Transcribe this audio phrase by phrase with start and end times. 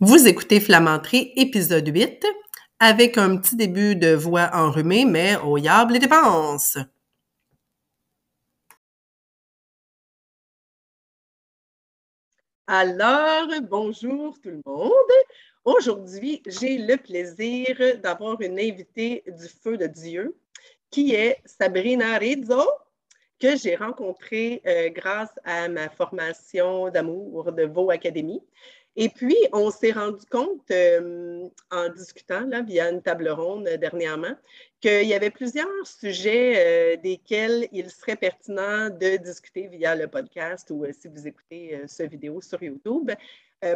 [0.00, 2.26] Vous écoutez Flamanterie, épisode 8,
[2.80, 6.76] avec un petit début de voix enrhumée, mais au yable les dépenses!
[12.66, 14.92] Alors, bonjour tout le monde.
[15.64, 20.36] Aujourd'hui, j'ai le plaisir d'avoir une invitée du feu de Dieu
[20.90, 22.68] qui est Sabrina Rizzo,
[23.38, 28.42] que j'ai rencontrée euh, grâce à ma formation d'amour de Vaux Academy.
[28.96, 33.76] Et puis, on s'est rendu compte euh, en discutant là, via une table ronde euh,
[33.76, 34.36] dernièrement
[34.80, 40.70] qu'il y avait plusieurs sujets euh, desquels il serait pertinent de discuter via le podcast
[40.70, 43.10] ou si vous écoutez ce vidéo sur YouTube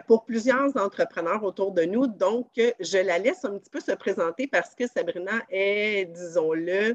[0.06, 2.06] pour plusieurs entrepreneurs autour de nous.
[2.06, 6.94] Donc, je la laisse un petit peu se présenter parce que Sabrina est, disons-le,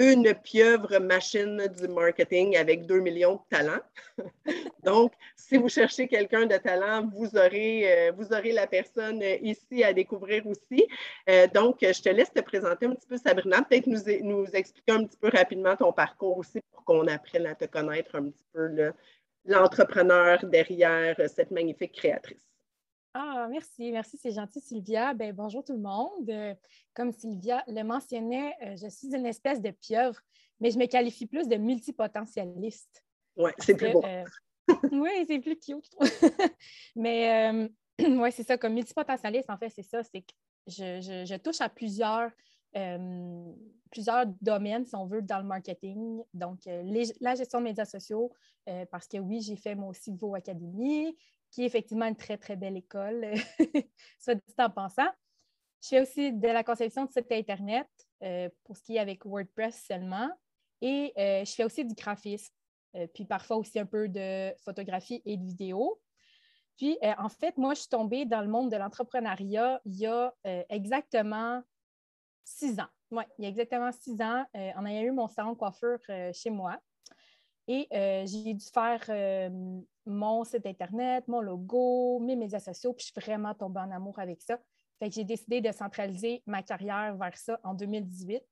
[0.00, 3.82] une pieuvre machine du marketing avec 2 millions de talents.
[4.82, 9.84] Donc, si vous cherchez quelqu'un de talent, vous aurez, euh, vous aurez la personne ici
[9.84, 10.86] à découvrir aussi.
[11.28, 13.60] Euh, donc, je te laisse te présenter un petit peu, Sabrina.
[13.62, 17.54] Peut-être nous, nous expliquer un petit peu rapidement ton parcours aussi pour qu'on apprenne à
[17.54, 18.92] te connaître un petit peu
[19.44, 22.49] l'entrepreneur derrière cette magnifique créatrice.
[23.12, 25.14] Ah, merci, merci, c'est gentil, Sylvia.
[25.14, 26.30] Ben, bonjour tout le monde.
[26.30, 26.54] Euh,
[26.94, 30.20] comme Sylvia le mentionnait, euh, je suis une espèce de pieuvre,
[30.60, 33.04] mais je me qualifie plus de multipotentialiste.
[33.36, 34.04] Oui, c'est plus beau.
[34.04, 34.24] Euh,
[34.92, 36.08] oui, c'est plus cute, je trouve.
[36.94, 40.32] mais oui, c'est ça, comme multipotentialiste, en fait, c'est ça, c'est que
[40.68, 42.30] je, touche à plusieurs,
[43.90, 46.22] plusieurs domaines, si on veut, dans le marketing.
[46.32, 46.60] Donc,
[47.20, 48.32] la gestion de médias sociaux,
[48.92, 51.16] parce que oui, j'ai fait moi aussi vos académies
[51.50, 53.32] qui est effectivement une très, très belle école,
[54.18, 55.08] soit dit en pensant.
[55.82, 57.88] Je fais aussi de la conception de site Internet
[58.22, 60.30] euh, pour ce qui est avec WordPress seulement.
[60.82, 62.52] Et euh, je fais aussi du graphisme,
[62.96, 66.00] euh, puis parfois aussi un peu de photographie et de vidéo.
[66.76, 70.32] Puis, en fait, moi, je suis tombée dans le monde de l'entrepreneuriat il y a
[70.70, 71.62] exactement
[72.42, 72.88] six ans.
[73.10, 74.46] Oui, il y a exactement six ans.
[74.54, 75.98] on a eu mon salon de coiffure
[76.32, 76.80] chez moi.
[77.72, 77.86] Et
[78.26, 79.04] j'ai dû faire
[80.04, 84.18] mon site Internet, mon logo, mes médias sociaux, puis je suis vraiment tombée en amour
[84.18, 84.58] avec ça.
[84.98, 88.42] Fait que j'ai décidé de centraliser ma carrière vers ça en 2018.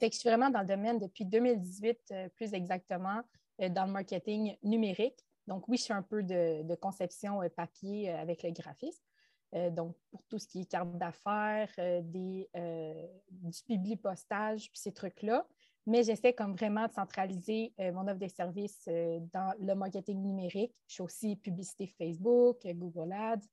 [0.00, 3.20] Fait que je suis vraiment dans le domaine depuis 2018, euh, plus exactement,
[3.60, 5.18] euh, dans le marketing numérique.
[5.46, 9.02] Donc, oui, je fais un peu de, conception euh, papier avec le graphisme.
[9.72, 12.46] donc, pour tout ce qui est carte d'affaires, du
[13.66, 15.46] public postage, puis ces trucs-là
[15.86, 20.20] mais j'essaie comme vraiment de centraliser euh, mon offre de services euh, dans le marketing
[20.20, 20.74] numérique.
[20.86, 23.46] Je suis aussi publicité Facebook, Google Ads.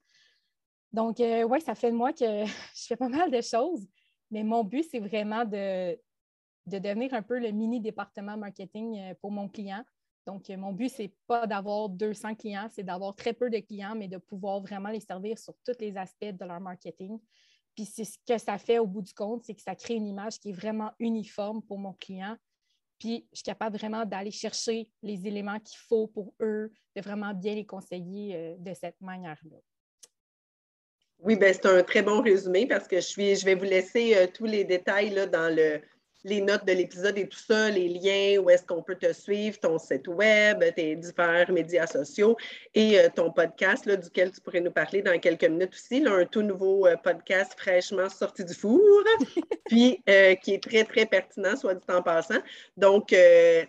[0.92, 3.88] Donc, euh, oui, ça fait de moi que je fais pas mal de choses,
[4.32, 5.98] mais mon but, c'est vraiment de,
[6.66, 9.84] de devenir un peu le mini département marketing pour mon client.
[10.26, 13.96] Donc, mon but, ce n'est pas d'avoir 200 clients, c'est d'avoir très peu de clients,
[13.96, 17.20] mais de pouvoir vraiment les servir sur tous les aspects de leur marketing.
[17.76, 20.08] Puis c'est ce que ça fait au bout du compte, c'est que ça crée une
[20.08, 22.38] image qui est vraiment uniforme pour mon client.
[23.00, 27.34] Puis je suis capable vraiment d'aller chercher les éléments qu'il faut pour eux, de vraiment
[27.34, 29.58] bien les conseiller euh, de cette manière-là.
[31.20, 34.16] Oui, ben c'est un très bon résumé parce que je, suis, je vais vous laisser
[34.16, 35.82] euh, tous les détails là, dans le,
[36.26, 39.60] les notes de l'épisode et tout ça, les liens, où est-ce qu'on peut te suivre,
[39.60, 42.36] ton site web, tes différents médias sociaux
[42.74, 46.14] et euh, ton podcast, là, duquel tu pourrais nous parler dans quelques minutes aussi, là,
[46.14, 48.82] un tout nouveau euh, podcast fraîchement sorti du four,
[49.68, 52.42] puis euh, qui est très, très pertinent, soit dit en passant.
[52.76, 53.14] Donc,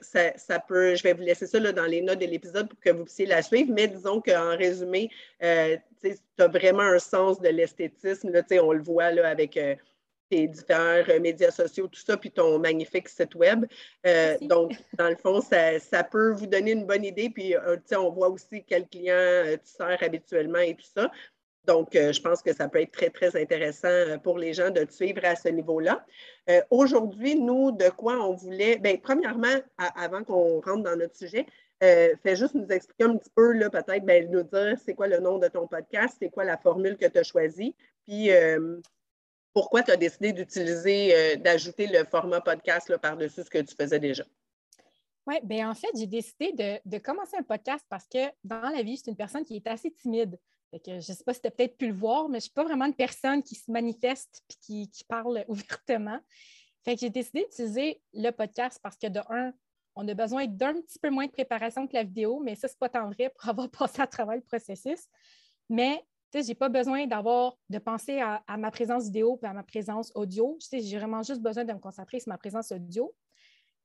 [0.01, 2.91] ça, peut, je vais vous laisser ça là, dans les notes de l'épisode pour que
[2.91, 8.31] vous puissiez la suivre, mais disons qu'en résumé, tu as vraiment un sens de l'esthétisme,
[8.63, 9.59] on le voit là, avec
[10.29, 13.67] tes différents euh, médias sociaux, tout ça, puis ton magnifique site web.
[14.07, 17.31] Euh, donc, dans le fond, ça, peut vous donner une bonne idée.
[17.31, 21.11] Puis, euh, on voit aussi quel client tu sers habituellement et tout ça.
[21.65, 24.93] Donc, je pense que ça peut être très, très intéressant pour les gens de te
[24.93, 26.07] suivre à ce niveau-là.
[26.71, 31.45] Aujourd'hui, nous, de quoi on voulait, bien, premièrement, avant qu'on rentre dans notre sujet,
[31.81, 35.19] fais juste nous expliquer un petit peu, là, peut-être, ben, nous dire c'est quoi le
[35.19, 37.75] nom de ton podcast, c'est quoi la formule que tu as choisie,
[38.07, 38.31] puis
[39.57, 43.99] pourquoi tu as décidé d'utiliser, euh, d'ajouter le format podcast par-dessus ce que tu faisais
[43.99, 44.23] déjà?
[45.27, 46.53] Oui, bien en fait, j'ai décidé
[46.85, 49.67] de, commencer un podcast parce que dans la vie, je suis une personne qui est
[49.67, 50.39] assez timide.
[50.87, 52.51] je ne sais pas si tu as peut-être pu le voir, mais je ne suis
[52.51, 56.21] pas vraiment une personne qui se manifeste et qui, qui, parle ouvertement.
[56.85, 59.55] Fait que j'ai décidé d'utiliser le podcast parce que de un,
[59.95, 62.75] on a besoin d'un petit peu moins de préparation que la vidéo, mais ça, ce
[62.75, 65.09] n'est pas tant vrai pour avoir passé à travers le processus.
[65.71, 66.05] Mais
[66.43, 70.13] je n'ai pas besoin d'avoir, de penser à, ma présence vidéo et à ma présence
[70.15, 70.59] audio.
[70.71, 73.15] J'ai vraiment juste besoin de me concentrer sur ma présence audio.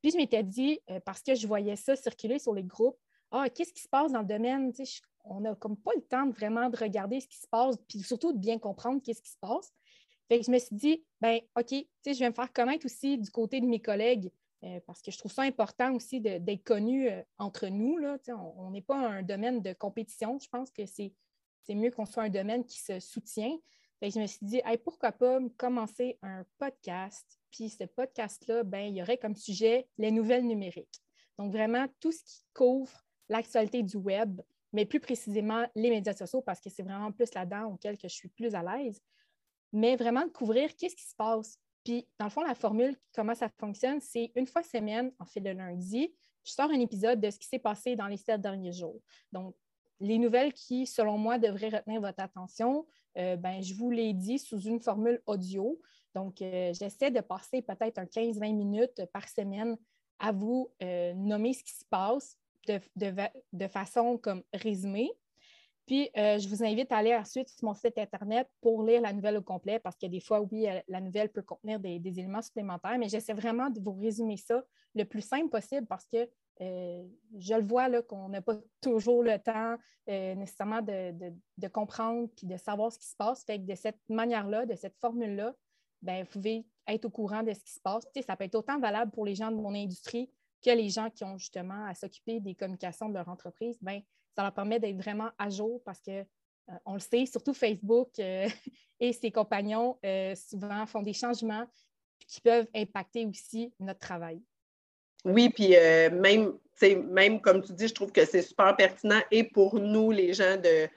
[0.01, 2.97] Puis je m'étais dit, euh, parce que je voyais ça circuler sur les groupes,
[3.31, 4.73] ah, qu'est-ce qui se passe dans le domaine?
[4.77, 7.77] Je on n'a comme pas le temps de vraiment de regarder ce qui se passe,
[7.87, 9.71] puis surtout de bien comprendre qu'est-ce qui se passe.
[10.29, 11.73] Je me suis dit, ben OK,
[12.05, 14.31] je vais me faire connaître aussi du côté de mes collègues,
[14.63, 17.97] euh, parce que je trouve ça important aussi d'être connu euh, entre nous.
[17.97, 18.17] Là,
[18.57, 20.39] on n'est pas un domaine de compétition.
[20.39, 21.13] Je pense que c'est
[21.69, 23.55] mieux qu'on soit un domaine qui se soutient.
[24.01, 27.39] Je me suis dit, pourquoi pas commencer un podcast?
[27.51, 31.01] Puis ce podcast-là, ben, il y aurait comme sujet les nouvelles numériques.
[31.37, 32.91] Donc, vraiment, tout ce qui couvre
[33.29, 34.41] l'actualité du web,
[34.73, 38.15] mais plus précisément les médias sociaux, parce que c'est vraiment plus là-dedans auquel que je
[38.15, 38.99] suis plus à l'aise.
[39.71, 41.57] Mais vraiment de couvrir qu'est-ce qui se passe.
[41.83, 45.39] Puis, dans le fond, la formule, comment ça fonctionne, c'est une fois semaine, en fait
[45.39, 48.73] le lundi, je sors un épisode de ce qui s'est passé dans les sept derniers
[48.73, 48.99] jours.
[49.31, 49.55] Donc,
[50.01, 52.85] les nouvelles qui, selon moi, devraient retenir votre attention,
[53.17, 55.79] euh, ben, je vous l'ai dit sous une formule audio.
[56.15, 59.77] Donc, euh, j'essaie de passer peut-être un 15-20 minutes par semaine
[60.19, 62.37] à vous euh, nommer ce qui se passe
[62.67, 65.11] de, façon comme résumée.
[65.87, 69.37] Puis, je vous invite à aller ensuite sur mon site Internet pour lire la nouvelle
[69.37, 73.09] au complet parce que des fois, oui, la nouvelle peut contenir des, éléments supplémentaires, mais
[73.09, 74.63] j'essaie vraiment de vous résumer ça
[74.93, 76.29] le plus simple possible parce que
[76.61, 79.77] je le vois qu'on n'a pas toujours le temps
[80.07, 83.45] nécessairement de, comprendre puis de savoir ce qui se passe.
[83.45, 85.53] De cette manière-là, de cette formule-là,
[86.01, 88.05] ben, vous pouvez être au courant de ce qui se passe.
[88.25, 90.29] ça peut être autant valable pour les gens de mon industrie
[90.63, 93.77] que les gens qui ont justement à s'occuper des communications de leur entreprise.
[93.81, 94.01] Ben,
[94.35, 96.11] ça leur permet d'être vraiment à jour parce que
[96.69, 98.47] euh, on le sait, surtout Facebook euh,
[98.99, 101.65] et ses compagnons euh, souvent font des changements
[102.27, 104.41] qui peuvent impacter aussi notre travail.
[105.25, 105.75] Oui, puis
[106.11, 106.53] même,
[107.11, 110.57] même comme tu dis, je trouve que c'est super pertinent et pour nous, les gens
[110.57, 110.87] de,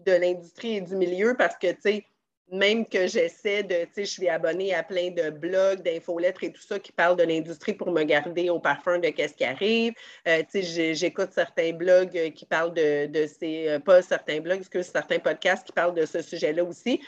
[0.00, 2.06] de l'industrie et du milieu, parce que, tu sais,
[2.52, 6.52] même que j'essaie de, tu sais, je suis abonnée à plein de blogs, d'infolettres et
[6.52, 9.94] tout ça qui parlent de l'industrie pour me garder au parfum de qu'est-ce qui arrive.
[10.28, 14.40] Euh, tu sais, j'écoute certains blogs euh, qui parlent de, de ces, euh, pas certains
[14.40, 17.00] blogs, que certains podcasts qui parlent de ce sujet-là aussi,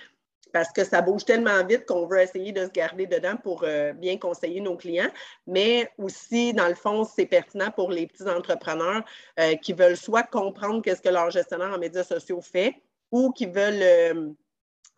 [0.55, 3.67] parce que ça bouge tellement vite qu'on veut essayer de se garder dedans pour
[3.97, 5.11] bien conseiller nos clients.
[5.47, 9.05] Mais aussi, dans le fond, c'est pertinent pour les petits entrepreneurs
[9.63, 12.77] qui veulent soit comprendre qu'est-ce que leur gestionnaire en médias sociaux fait
[13.11, 14.33] ou qui veulent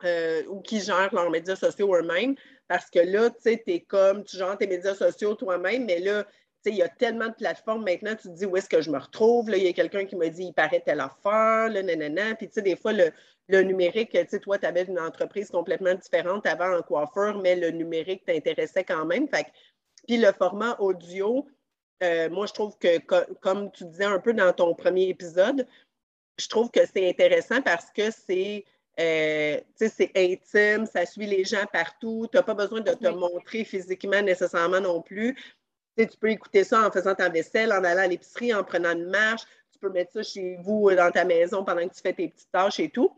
[0.04, 2.34] euh, ou qui gèrent leurs médias sociaux eux-mêmes.
[2.68, 6.00] Parce que là, tu sais, tu es comme, tu gères tes médias sociaux toi-même, mais
[6.00, 6.26] là,
[6.66, 8.98] il y a tellement de plateformes maintenant, tu te dis où est-ce que je me
[8.98, 9.48] retrouve?
[9.48, 12.34] Là, il y a quelqu'un qui m'a dit, il paraît telle affaire, là, nanana.
[12.34, 13.12] Puis, tu sais, des fois, le,
[13.48, 17.70] numérique, tu sais, toi, tu avais une entreprise complètement différente avant en coiffeur, mais le
[17.70, 19.28] numérique t'intéressait quand même.
[19.28, 19.46] Fait
[20.06, 21.46] puis le format audio,
[22.02, 22.98] euh, moi, je trouve que,
[23.40, 25.66] comme tu disais un peu dans ton premier épisode,
[26.38, 28.64] je trouve que c'est intéressant parce que c'est
[28.98, 32.28] euh, c'est intime, ça suit les gens partout.
[32.30, 35.36] Tu n'as pas besoin de te montrer physiquement nécessairement non plus.
[35.98, 39.10] tu peux écouter ça en faisant ta vaisselle, en allant à l'épicerie, en prenant une
[39.10, 39.42] marche.
[39.72, 42.50] Tu peux mettre ça chez vous, dans ta maison, pendant que tu fais tes petites
[42.50, 43.12] tâches et tout.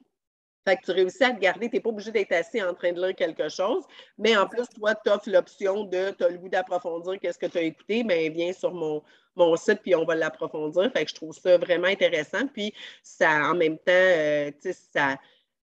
[0.66, 2.92] Fait que tu réussis à te garder, tu n'es pas obligé d'être assis en train
[2.92, 3.84] de lire quelque chose.
[4.18, 7.46] Mais en plus, toi, tu offres l'option de, tu as le goût d'approfondir qu'est-ce que
[7.46, 9.02] tu as écouté, bien, viens sur mon,
[9.36, 10.90] mon site, puis on va l'approfondir.
[10.92, 12.46] Fait que je trouve ça vraiment intéressant.
[12.52, 15.16] Puis, ça, en même temps, euh, tu sais, ça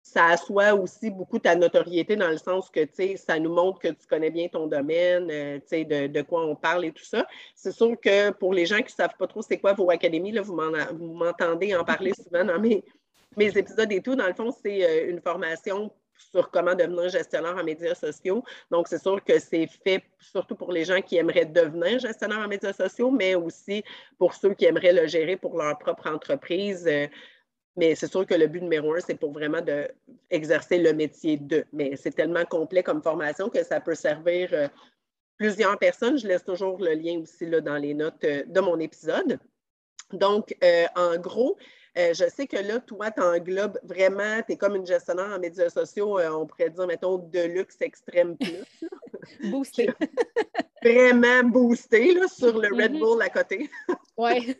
[0.06, 2.88] ça assoit aussi beaucoup ta notoriété dans le sens que,
[3.18, 6.86] ça nous montre que tu connais bien ton domaine, euh, de, de, quoi on parle
[6.86, 7.26] et tout ça.
[7.56, 10.32] C'est sûr que pour les gens qui ne savent pas trop c'est quoi vos académies,
[10.32, 12.84] là, vous m'entendez en parler souvent dans mes,
[13.38, 14.16] mes épisodes et tout.
[14.16, 18.44] Dans le fond, c'est euh, une formation sur comment devenir gestionnaire en médias sociaux.
[18.72, 22.48] Donc, c'est sûr que c'est fait surtout pour les gens qui aimeraient devenir gestionnaire en
[22.48, 23.84] médias sociaux, mais aussi
[24.18, 26.88] pour ceux qui aimeraient le gérer pour leur propre entreprise.
[26.88, 27.08] Euh,
[27.76, 31.66] mais c'est sûr que le but numéro un, c'est pour vraiment d'exercer le métier de.
[31.74, 34.70] Mais c'est tellement complet comme formation que ça peut servir euh,
[35.38, 36.18] plusieurs personnes.
[36.18, 39.38] Je laisse toujours le lien aussi là, dans les notes de mon épisode.
[40.14, 40.56] Donc,
[40.96, 41.58] en gros,
[41.96, 45.70] je sais que là, toi, tu englobes vraiment, tu es comme une gestionnaire en médias
[45.70, 48.64] sociaux, on pourrait dire, mettons, de luxe extrême plus.
[49.52, 49.90] boosté.
[50.84, 53.00] vraiment boosté là, sur le Red mm-hmm.
[53.00, 53.70] Bull à côté.
[54.18, 54.56] oui.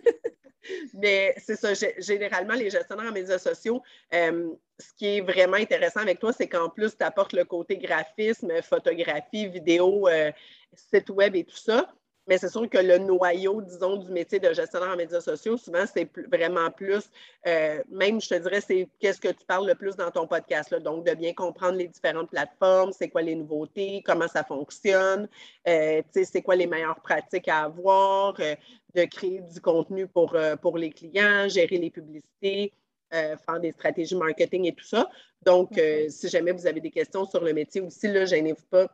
[0.94, 3.82] Mais c'est ça, généralement, les gestionnaires en médias sociaux,
[4.14, 4.50] euh,
[4.80, 8.52] ce qui est vraiment intéressant avec toi, c'est qu'en plus, tu apportes le côté graphisme,
[8.62, 10.32] photographie, vidéo, euh,
[10.74, 11.94] site web et tout ça.
[12.28, 15.86] Mais c'est sûr que le noyau, disons, du métier de gestionnaire en médias sociaux, souvent,
[15.92, 17.10] c'est vraiment plus,
[17.46, 20.72] euh, même, je te dirais, c'est qu'est-ce que tu parles le plus dans ton podcast.
[20.72, 20.80] Là.
[20.80, 25.30] Donc, de bien comprendre les différentes plateformes, c'est quoi les nouveautés, comment ça fonctionne,
[25.68, 28.56] euh, c'est quoi les meilleures pratiques à avoir, euh,
[28.96, 32.72] de créer du contenu pour, pour les clients, gérer les publicités.
[33.12, 35.10] faire des stratégies marketing et tout ça.
[35.46, 35.80] Donc,
[36.10, 38.90] si jamais vous avez des questions sur le métier aussi, là, gênez-vous pas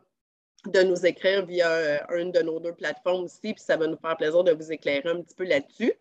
[0.66, 3.96] de nous écrire via euh, une de nos deux plateformes aussi, puis ça va nous
[3.96, 5.92] faire plaisir de vous éclairer un petit peu là-dessus.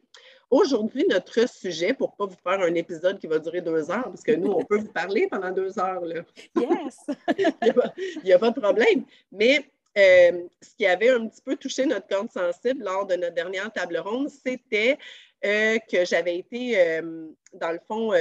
[0.49, 4.03] aujourd'hui, notre sujet, pour ne pas vous faire un épisode qui va durer deux heures,
[4.03, 6.05] parce que nous, on peut vous parler pendant deux heures.
[6.05, 6.21] Là.
[6.55, 6.97] Yes!
[7.37, 9.05] Il n'y a, pas de problème.
[9.31, 9.65] Mais
[9.97, 13.71] euh, ce qui avait un petit peu touché notre corde sensible lors de notre dernière
[13.71, 14.97] table ronde, c'était
[15.43, 18.13] euh, que j'avais été, euh, dans le fond,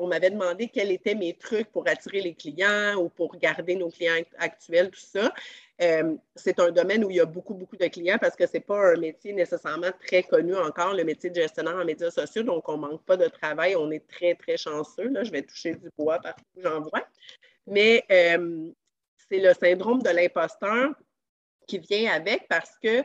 [0.00, 3.90] on m'avait demandé quels étaient mes trucs pour attirer les clients ou pour garder nos
[3.90, 5.32] clients actuels, tout ça.
[5.82, 8.54] Euh, c'est un domaine où il y a beaucoup, beaucoup de clients parce que ce
[8.54, 12.44] n'est pas un métier nécessairement très connu encore, le métier de gestionnaire en médias sociaux.
[12.44, 13.74] Donc, on ne manque pas de travail.
[13.74, 15.08] On est très, très chanceux.
[15.08, 15.24] Là.
[15.24, 17.04] Je vais toucher du bois partout où j'en vois.
[17.66, 18.70] Mais euh,
[19.28, 20.90] c'est le syndrome de l'imposteur
[21.66, 23.02] qui vient avec parce que,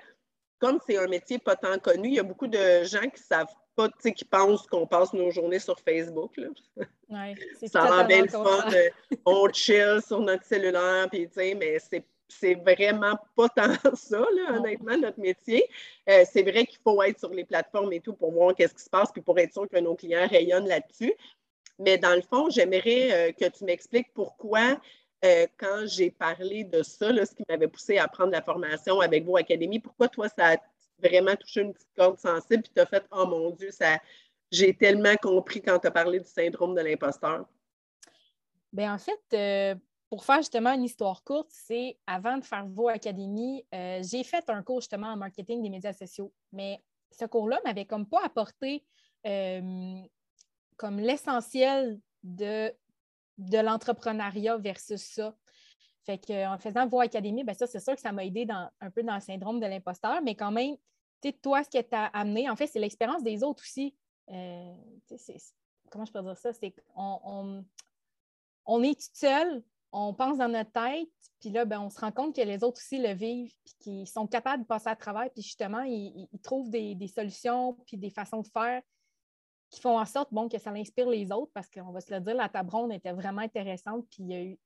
[0.59, 3.47] comme c'est un métier pas tant connu, il y a beaucoup de gens qui savent
[3.79, 6.35] pas, qui pensent qu'on passe nos journées sur Facebook.
[6.37, 6.47] Là.
[7.09, 7.35] Ouais,
[7.67, 8.65] ça rend bien le fun.
[9.25, 15.19] on chill sur notre cellulaire, puis, mais c'est c'est vraiment pas tant ça, honnêtement, notre
[15.19, 15.67] métier.
[16.07, 18.83] Euh, c'est vrai qu'il faut être sur les plateformes et tout pour voir qu'est-ce qui
[18.83, 21.13] se passe, puis pour être sûr que nos clients rayonnent là-dessus.
[21.79, 24.79] Mais dans le fond, j'aimerais euh, que tu m'expliques pourquoi,
[25.25, 29.25] euh, quand j'ai parlé de ça, ce qui m'avait poussé à prendre la formation avec
[29.25, 30.57] vos académies, pourquoi toi, ça
[31.01, 33.99] vraiment touché une petite corde sensible, puis tu as fait Oh mon Dieu, ça,
[34.51, 37.45] j'ai tellement compris quand tu as parlé du syndrome de l'imposteur.
[38.71, 39.77] Bien, en fait,
[40.09, 44.49] pour faire justement une histoire courte, c'est avant de faire vos académies, euh, j'ai fait
[44.49, 46.33] un cours justement en marketing des médias sociaux.
[46.51, 48.83] Mais ce cours-là m'avait comme pas apporté
[49.27, 50.01] euh,
[50.77, 52.73] comme l'essentiel de,
[53.37, 55.35] de l'entrepreneuriat versus ça.
[56.09, 58.89] Fait qu'en faisant vos académies, ben ça, c'est sûr que ça m'a aidé dans, un
[58.89, 60.75] peu dans le syndrome de l'imposteur, mais quand même,
[61.21, 63.95] tu toi, ce qui t'a amené, en fait, c'est l'expérience des autres aussi.
[64.31, 64.73] Euh,
[65.91, 66.51] comment je peux dire ça?
[66.51, 67.65] C'est qu'on on,
[68.65, 72.11] on est tout seul, on pense dans notre tête, puis là, ben, on se rend
[72.11, 75.29] compte que les autres aussi le vivent, puis qu'ils sont capables de passer à travers,
[75.31, 78.81] puis justement, ils, trouvent des, solutions, puis des façons de faire
[79.69, 82.19] qui font en sorte bon, que ça inspire les autres, parce qu'on va se le
[82.19, 84.59] dire, la table ronde était vraiment intéressante, puis il y, a eu,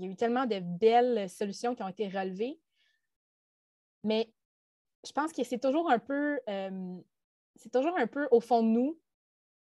[0.00, 2.58] il y a eu tellement de belles solutions qui ont été relevées.
[4.02, 4.32] Mais
[5.06, 6.96] je pense que c'est toujours un peu, euh,
[7.56, 8.98] c'est toujours un peu au fond de nous,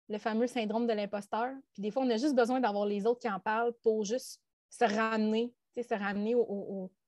[0.10, 1.54] le fameux syndrome de l'imposteur.
[1.74, 4.42] Puis des fois, on a juste besoin d'avoir les autres qui en parlent pour juste
[4.70, 6.36] se ramener, se ramener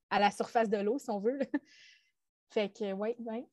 [0.08, 1.38] à la surface de l'eau, si on veut.
[2.48, 3.44] fait que, oui, oui.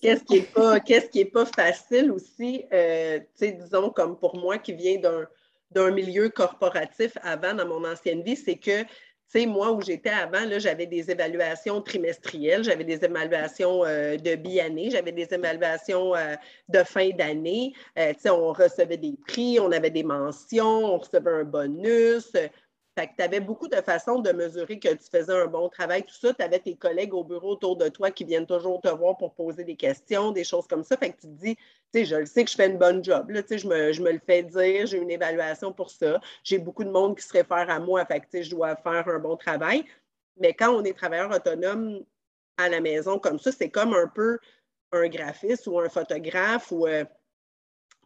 [0.00, 5.26] Qu'est-ce qui n'est pas, pas facile aussi, euh, disons comme pour moi qui viens d'un
[5.76, 8.82] milieu corporatif avant dans mon ancienne vie, c'est que
[9.30, 14.36] tu sais, moi, où j'étais avant, j'avais des évaluations trimestrielles, j'avais des évaluations euh, de
[14.36, 16.34] bi-année, j'avais des évaluations euh,
[16.70, 17.74] de fin d'année.
[17.94, 22.32] tu sais, on recevait des prix, on avait des mentions, on recevait un bonus.
[22.98, 26.02] Fait que tu avais beaucoup de façons de mesurer que tu faisais un bon travail,
[26.02, 26.34] tout ça.
[26.34, 29.34] Tu avais tes collègues au bureau autour de toi qui viennent toujours te voir pour
[29.34, 30.96] poser des questions, des choses comme ça.
[30.96, 31.62] Fait que tu te dis, tu
[31.94, 33.30] sais, je le sais que je fais une bonne job.
[33.30, 36.18] Là, je, me, je me le fais dire, j'ai une évaluation pour ça.
[36.42, 39.84] J'ai beaucoup de monde qui se réfère à moi, je dois faire un bon travail.
[40.36, 42.04] Mais quand on est travailleur autonome
[42.56, 44.40] à la maison comme ça, c'est comme un peu
[44.90, 47.04] un graphiste ou un photographe ou, euh,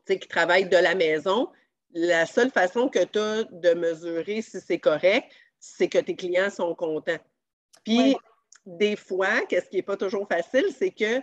[0.06, 1.48] qui travaille de la maison
[1.92, 6.50] la seule façon que tu as de mesurer si c'est correct, c'est que tes clients
[6.50, 7.18] sont contents.
[7.84, 8.16] Puis,
[8.66, 11.20] des fois, qu'est-ce qui n'est pas toujours facile, c'est que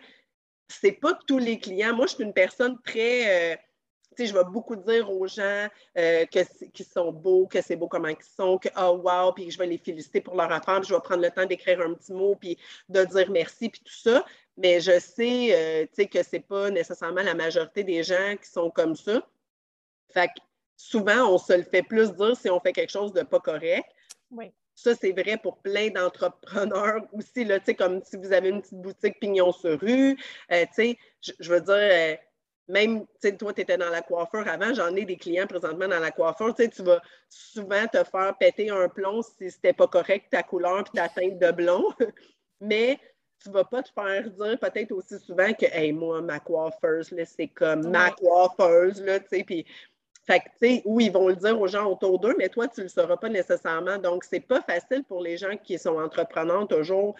[0.67, 1.95] c'est pas tous les clients.
[1.95, 3.53] Moi, je suis une personne très.
[3.53, 3.55] Euh,
[4.15, 7.87] tu sais, je vais beaucoup dire aux gens euh, qu'ils sont beaux, que c'est beau
[7.87, 10.89] comment ils sont, que oh wow, puis je vais les féliciter pour leur affaire, puis
[10.89, 12.57] je vais prendre le temps d'écrire un petit mot, puis
[12.89, 14.25] de dire merci, puis tout ça.
[14.57, 18.49] Mais je sais, euh, tu sais, que c'est pas nécessairement la majorité des gens qui
[18.49, 19.25] sont comme ça.
[20.11, 20.41] Fait que
[20.79, 23.85] souvent, on se le fait plus dire si on fait quelque chose de pas correct.
[24.31, 24.51] Oui.
[24.75, 29.19] Ça, c'est vrai pour plein d'entrepreneurs aussi, là, comme si vous avez une petite boutique
[29.19, 30.17] pignon sur rue.
[30.51, 32.15] Euh, je, je veux dire, euh,
[32.69, 33.05] même,
[33.37, 36.55] toi, tu étais dans la coiffure avant, j'en ai des clients présentement dans la coiffure.
[36.55, 40.97] Tu vas souvent te faire péter un plomb si c'était pas correct ta couleur et
[40.97, 41.83] ta teinte de blond.
[42.61, 42.97] Mais
[43.43, 47.47] tu vas pas te faire dire peut-être aussi souvent que, hey, moi, ma coiffeuse, c'est
[47.47, 49.65] comme ma coiffeuse, là, tu sais, puis
[50.29, 52.67] fait que, tu sais, où ils vont le dire aux gens autour d'eux, mais toi,
[52.67, 53.97] tu ne le sauras pas nécessairement.
[53.97, 57.15] Donc, ce n'est pas facile pour les gens qui sont entrepreneurs toujours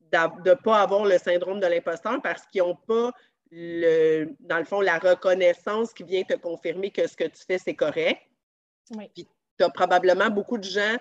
[0.00, 3.12] de ne pas avoir le syndrome de l'imposteur parce qu'ils n'ont pas,
[3.50, 7.58] le, dans le fond, la reconnaissance qui vient te confirmer que ce que tu fais,
[7.58, 8.22] c'est correct.
[8.96, 9.10] Oui.
[9.14, 9.28] Puis,
[9.58, 10.96] tu as probablement beaucoup de gens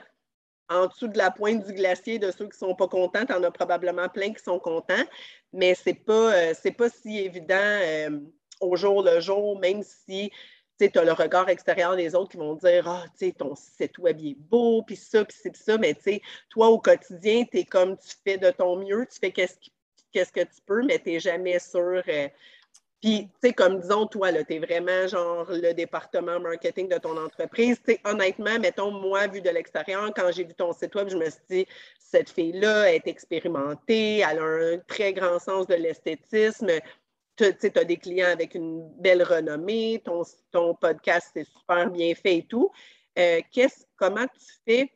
[0.70, 3.26] en dessous de la pointe du glacier de ceux qui ne sont pas contents.
[3.26, 5.06] Tu en as probablement plein qui sont contents,
[5.54, 8.20] mais ce n'est pas, euh, pas si évident euh,
[8.60, 10.30] au jour le jour, même si
[10.78, 13.98] tu as le regard extérieur des autres qui vont dire Ah, tu sais, ton site
[13.98, 15.78] web est beau, puis ça, puis c'est ça.
[15.78, 19.20] Mais tu sais, toi, au quotidien, tu es comme tu fais de ton mieux, tu
[19.20, 22.02] fais qu'est-ce, que tu peux, mais tu n'es jamais sûr.
[22.08, 22.28] Euh,
[23.02, 27.16] Puis, tu sais, comme disons, toi, tu es vraiment genre le département marketing de ton
[27.18, 27.80] entreprise.
[28.06, 31.42] Honnêtement, mettons, moi, vu de l'extérieur, quand j'ai vu ton site web, je me suis
[31.50, 31.68] dit,
[32.00, 36.70] cette fille-là est expérimentée, elle a un très grand sens de l'esthétisme.
[37.38, 42.38] Tu as des clients avec une belle renommée, ton, ton podcast est super bien fait
[42.38, 42.72] et tout.
[43.18, 43.42] Euh,
[43.96, 44.92] comment tu fais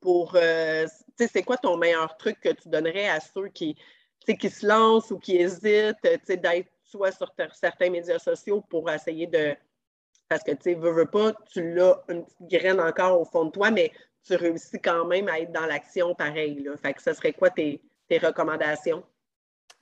[0.00, 3.76] pour, euh, tu sais, c'est quoi ton meilleur truc que tu donnerais à ceux qui,
[4.26, 9.56] qui se lancent ou qui hésitent, d'être soit sur certains médias sociaux pour essayer de.
[10.28, 13.46] Parce que tu sais, veux, veux pas, tu l'as une petite graine encore au fond
[13.46, 13.92] de toi, mais
[14.24, 16.68] tu réussis quand même à être dans l'action pareil.
[16.80, 19.02] Fait que ce serait quoi tes, recommandations?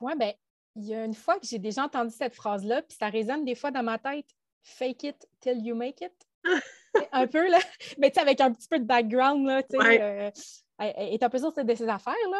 [0.00, 0.32] Oui, bien,
[0.77, 3.55] il y a une fois que j'ai déjà entendu cette phrase-là, puis ça résonne des
[3.55, 4.27] fois dans ma tête
[4.62, 6.12] fake it till you make it.
[7.12, 7.59] un peu, là.
[7.99, 10.03] Mais tu sais, avec un petit peu de background, là, tu sais.
[10.03, 10.31] Euh,
[10.79, 12.39] est un peu sûr de ses affaires, là.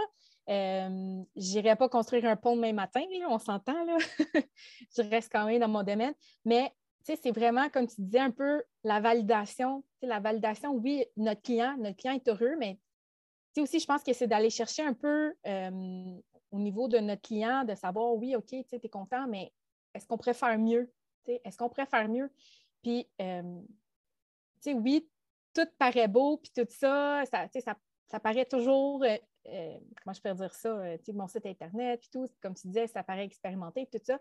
[0.49, 3.85] Euh, je n'irai pas construire un pont demain matin, on s'entend.
[3.85, 3.99] Là.
[4.97, 6.15] je reste quand même dans mon domaine.
[6.45, 6.73] Mais
[7.05, 9.85] c'est vraiment, comme tu disais, un peu la validation.
[10.03, 12.79] la validation, oui, notre client, notre client est heureux, mais
[13.59, 17.65] aussi, je pense que c'est d'aller chercher un peu euh, au niveau de notre client,
[17.65, 19.53] de savoir, oui, OK, tu es content, mais
[19.95, 20.93] est-ce qu'on pourrait faire mieux?
[21.27, 22.31] Est-ce qu'on pourrait faire mieux?
[22.83, 23.61] Puis, euh,
[24.67, 25.09] oui,
[25.55, 27.77] tout paraît beau, puis tout ça, ça, ça,
[28.09, 29.05] ça paraît toujours
[29.47, 32.87] euh, comment je peux dire ça, euh, mon site Internet, puis tout, comme tu disais,
[32.87, 34.19] ça paraît expérimenté, tout ça.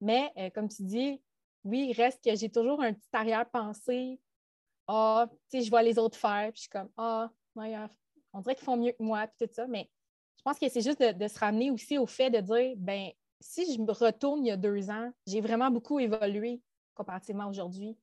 [0.00, 1.22] Mais euh, comme tu dis,
[1.64, 4.20] oui, il reste que j'ai toujours un petit arrière-pensée.
[4.86, 8.54] Ah, tu sais, je vois les autres faire, puis je suis comme, ah, on dirait
[8.54, 9.66] qu'ils font mieux que moi, puis tout ça.
[9.66, 9.90] Mais
[10.46, 13.10] pense que c'est juste de, se ramener aussi au fait de dire, ben
[13.40, 16.62] si je me retourne il y a deux ans, j'ai vraiment beaucoup évolué
[16.94, 17.98] comparativement aujourd'hui.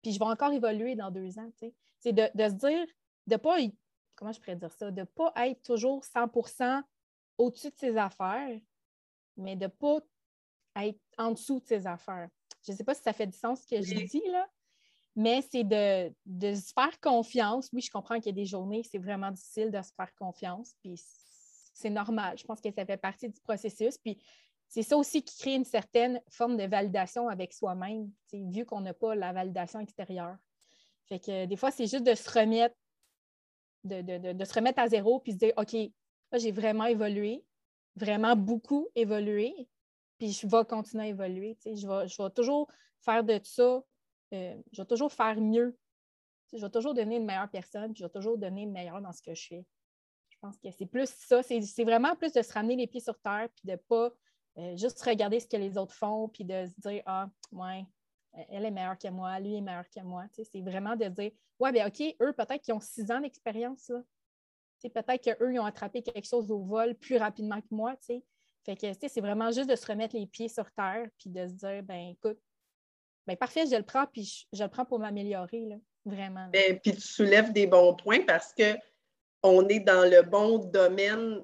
[0.00, 1.50] Puis je vais encore évoluer dans deux ans.
[2.00, 2.86] C'est de, de, se dire,
[3.26, 3.56] de ne pas
[4.16, 6.82] comment je pourrais dire ça, de ne pas être toujours 100%
[7.36, 8.58] au-dessus de ses affaires,
[9.36, 9.98] mais de ne pas
[10.76, 12.30] être en dessous de ses affaires.
[12.66, 14.48] Je ne sais pas si ça fait du sens ce que je dis, là,
[15.14, 17.68] mais c'est de, de, se faire confiance.
[17.74, 20.74] Oui, je comprends qu'il y a des journées, c'est vraiment difficile de se faire confiance,
[20.80, 20.96] puis
[21.72, 22.38] c'est normal.
[22.38, 23.98] Je pense que ça fait partie du processus.
[23.98, 24.18] Puis
[24.68, 28.94] c'est ça aussi qui crée une certaine forme de validation avec soi-même, vu qu'on n'a
[28.94, 30.36] pas la validation extérieure.
[31.06, 32.74] Fait que des fois, c'est juste de se remettre
[33.84, 37.44] de, se remettre à zéro puis se dire OK, là, j'ai vraiment évolué,
[37.96, 39.52] vraiment beaucoup évolué,
[40.18, 41.58] puis je vais continuer à évoluer.
[41.64, 43.82] Je vais, je vais toujours faire de ça,
[44.32, 45.76] euh, je vais toujours faire mieux.
[46.52, 49.12] je vais toujours donner une meilleure personne, puis je vais toujours donner le meilleur dans
[49.12, 49.64] ce que je fais.
[50.42, 51.40] Je pense que c'est plus ça.
[51.42, 54.10] C'est vraiment plus de se ramener les pieds sur terre, puis de ne pas
[54.58, 57.86] euh, juste regarder ce que les autres font, puis de se dire Ah, ouais,
[58.48, 60.24] elle est meilleure que moi, lui est meilleur que moi.
[60.32, 63.92] C'est vraiment de dire, ouais, bien, OK, eux, peut-être qu'ils ont six ans d'expérience.
[64.82, 67.94] Peut-être qu'eux, ils ont attrapé quelque chose au vol plus rapidement que moi.
[68.64, 71.52] Fait que c'est vraiment juste de se remettre les pieds sur terre puis de se
[71.52, 72.38] dire, ben écoute,
[73.26, 75.68] ben parfait, je le prends, puis je, le prends pour m'améliorer,
[76.04, 76.48] vraiment.
[76.48, 78.76] Ben, puis tu soulèves des bons points parce que
[79.42, 81.42] on est dans le bon domaine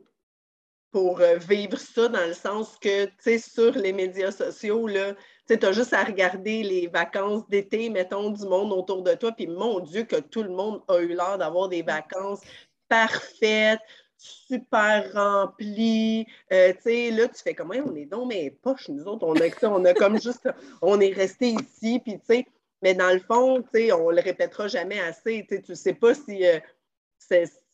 [0.90, 5.14] pour euh, vivre ça, dans le sens que, tu sais, sur les médias sociaux, là,
[5.46, 9.46] tu as juste à regarder les vacances d'été, mettons, du monde autour de toi, puis
[9.46, 12.40] mon Dieu, que tout le monde a eu l'air d'avoir des vacances
[12.88, 13.80] parfaites,
[14.16, 16.26] super remplies.
[16.52, 19.34] Euh, tu sais, là, tu fais comment on est donc, mais poche, nous autres, on
[19.34, 20.48] a ça, on a comme juste,
[20.80, 22.46] on est resté ici, puis tu sais,
[22.82, 25.46] mais dans le fond, tu sais, on le répétera jamais assez.
[25.48, 26.60] Tu sais, sais pas si euh,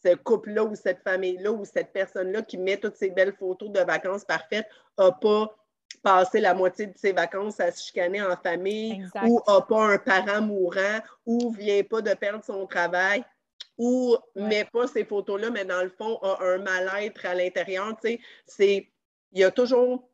[0.05, 3.81] ce couple-là ou cette famille-là ou cette personne-là qui met toutes ces belles photos de
[3.81, 5.57] vacances parfaites n'a pas
[6.03, 9.99] passer la moitié de ses vacances à se chicaner en famille ou n'a pas un
[9.99, 13.25] parent mourant ou vient pas de perdre son travail
[13.79, 17.97] ou ne met pas ces photos-là, mais dans le fond a un mal-être à l'intérieur.
[18.03, 18.89] Tu sais,
[19.33, 20.09] il y a toujours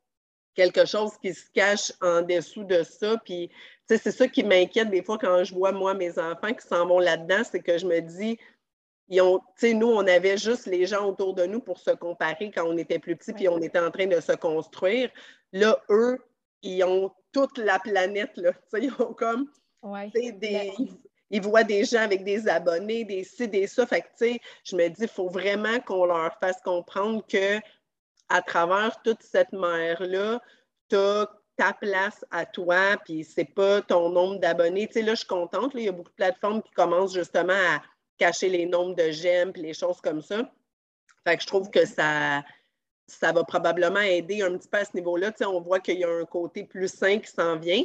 [0.55, 3.16] quelque chose qui se cache en dessous de ça.
[3.24, 3.50] Puis,
[3.87, 7.00] c'est ça qui m'inquiète des fois quand je vois, moi, mes enfants qui s'en vont
[7.00, 8.38] là-dedans, c'est que je me dis,
[9.11, 12.64] ils ont, nous, on avait juste les gens autour de nous pour se comparer quand
[12.64, 15.11] on était plus petits, puis on était en train de se construire.
[15.53, 16.18] Là, eux,
[16.62, 18.53] ils ont toute la planète, là.
[18.75, 19.51] Ils ont comme
[20.12, 20.73] des.
[21.33, 23.85] Ils, voient des gens avec des abonnés, des ci, des ça.
[23.85, 24.27] Fait que,
[24.64, 27.59] je me dis, il faut vraiment qu'on leur fasse comprendre que
[28.29, 30.40] à travers toute cette mer-là,
[30.88, 34.87] tu as ta place à toi, puis c'est pas ton nombre d'abonnés.
[34.87, 35.73] Tu sais, là, je suis contente.
[35.75, 37.83] il y a beaucoup de plateformes qui commencent justement à
[38.20, 40.52] cacher les nombres de j'aime, les choses comme ça.
[41.26, 42.44] Fait que je trouve que ça,
[43.06, 45.33] ça va probablement aider un petit peu à ce niveau-là.
[45.46, 47.83] on voit qu'il y a un côté plus sain qui s'en vient,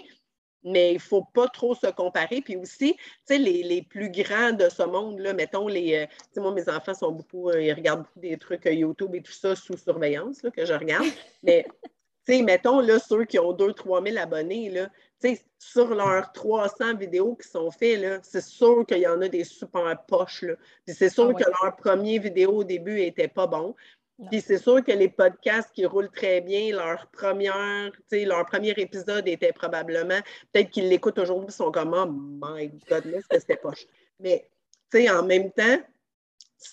[0.63, 2.41] mais il ne faut pas trop se comparer.
[2.41, 2.98] Puis aussi,
[3.30, 7.50] les, les plus grands de ce monde-là, mettons, les, euh, moi, mes enfants sont beaucoup,
[7.50, 10.74] euh, ils regardent beaucoup des trucs euh, YouTube et tout ça sous surveillance, que je
[10.74, 11.08] regarde.
[11.43, 11.65] Mais
[12.26, 14.90] sais, mettons, là, ceux qui ont 2-3 000 abonnés, là,
[15.58, 19.98] sur leurs 300 vidéos qui sont faites, c'est sûr qu'il y en a des super
[20.08, 20.44] poches.
[20.44, 20.54] Là.
[20.86, 23.76] Puis c'est sûr ah que leur premier vidéo au début n'était pas bon.
[24.30, 29.28] Puis c'est sûr que les podcasts qui roulent très bien, leur première, leur premier épisode
[29.28, 30.20] était probablement,
[30.54, 33.86] peut-être qu'ils l'écoutent aujourd'hui, ils sont comme Oh my goodness, que c'était poche?
[34.20, 34.48] Mais
[35.10, 35.80] en même temps,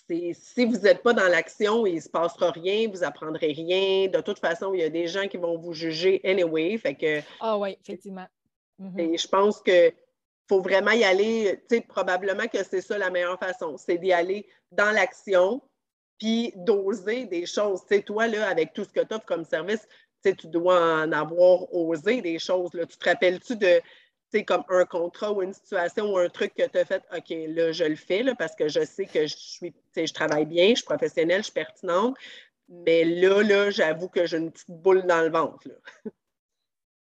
[0.09, 4.09] si vous n'êtes pas dans l'action, il ne se passera rien, vous n'apprendrez rien.
[4.09, 6.77] De toute façon, il y a des gens qui vont vous juger anyway.
[6.79, 8.27] Fait que, ah oui, effectivement.
[8.81, 9.01] Mm-hmm.
[9.01, 9.93] Et je pense qu'il
[10.49, 14.13] faut vraiment y aller, tu sais, probablement que c'est ça la meilleure façon, c'est d'y
[14.13, 15.63] aller dans l'action,
[16.19, 17.81] puis d'oser des choses.
[17.83, 19.87] Tu sais, toi, là, avec tout ce que tu offres comme service,
[20.31, 22.73] tu dois en avoir osé des choses.
[22.75, 22.87] Là.
[22.87, 23.81] Tu te rappelles-tu de,
[24.33, 27.29] tu comme un contrat ou une situation ou un truc que tu as fait, OK,
[27.29, 30.71] là, je le fais là, parce que je sais que je suis, je travaille bien,
[30.71, 32.17] je suis professionnelle, je suis pertinente.
[32.69, 35.69] Mais là, là, j'avoue que j'ai une petite boule dans le ventre.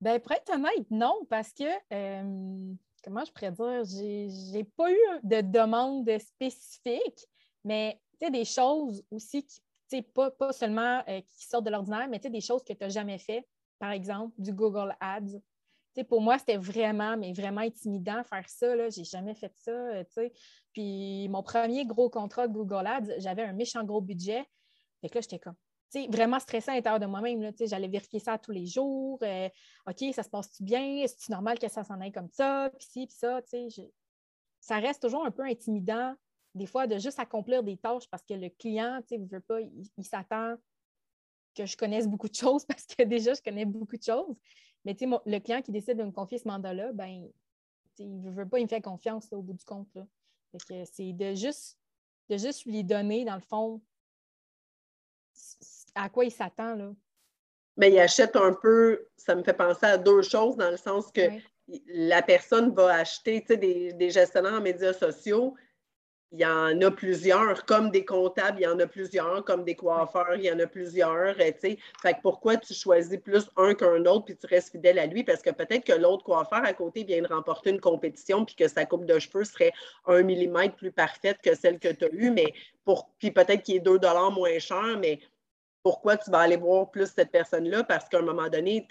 [0.01, 3.85] Bien, pour être honnête, non, parce que, euh, comment je pourrais dire,
[4.53, 7.27] j'ai pas eu de demande spécifique,
[7.65, 8.01] mais
[8.31, 9.47] des choses aussi
[9.89, 12.89] qui, pas, pas seulement euh, qui sortent de l'ordinaire, mais des choses que tu n'as
[12.89, 13.47] jamais fait,
[13.79, 15.41] par exemple, du Google Ads.
[16.03, 18.91] Pour moi, c'était vraiment, mais vraiment intimidant faire ça.
[18.91, 19.71] Je n'ai jamais fait ça.
[19.71, 20.05] Euh,
[20.73, 24.45] Puis mon premier gros contrat de Google Ads, j'avais un méchant gros budget.
[25.01, 25.55] Fait là, j'étais comme
[26.09, 27.53] vraiment stressant à l'intérieur de moi-même.
[27.61, 29.19] J'allais vérifier ça tous les jours.
[29.23, 29.49] Euh,
[29.89, 30.97] OK, ça se passe-tu bien?
[30.97, 32.71] Est-ce normal que ça s'en aille comme ça?
[32.77, 33.41] Puis ci, puis ça.
[34.59, 36.17] Ça reste toujours un peu intimidant
[36.55, 40.05] des fois, de juste accomplir des tâches parce que le client, sais, veut pas, il,
[40.05, 40.55] s'attend
[41.55, 44.37] que je connaisse beaucoup de choses parce que déjà, je connais beaucoup de choses.
[44.85, 47.29] Mais le client qui décide de me confier ce mandat-là, ben,
[47.99, 49.89] il ne veut pas, il me fait confiance au bout du compte.
[50.93, 51.79] c'est de juste,
[52.29, 53.81] de juste lui donner, dans le fond,
[55.95, 56.75] à quoi il s'attend.
[56.75, 56.93] Là.
[57.77, 61.11] Mais il achète un peu, ça me fait penser à deux choses, dans le sens
[61.11, 61.23] que
[61.87, 65.55] la personne va acheter des, des gestionnaires en médias sociaux
[66.33, 69.77] il y en a plusieurs, comme des comptables, il y en a plusieurs, comme des
[69.77, 71.79] coiffeurs, il y en a plusieurs, tu sais.
[72.03, 75.23] Fait que pourquoi tu choisis plus un qu'un autre puis tu restes fidèle à lui?
[75.23, 78.67] Parce que peut-être que l'autre coiffeur à côté vient de remporter une compétition puis que
[78.67, 79.73] sa coupe de cheveux serait
[80.07, 82.53] un millimètre plus parfaite que celle que tu as eue, mais
[82.85, 85.21] pour, puis peut-être qu'il est deux dollars moins cher, mais
[85.85, 87.85] pourquoi tu vas aller voir plus cette personne-là?
[87.85, 88.89] Parce qu'à un moment donné,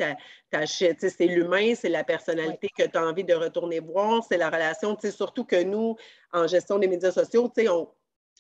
[0.52, 4.96] c'est l'humain, c'est la personnalité que tu as envie de retourner voir, c'est la relation.
[5.10, 5.98] Surtout que nous,
[6.32, 7.90] en gestion des médias sociaux, on,